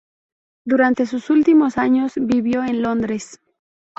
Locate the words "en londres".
2.63-3.39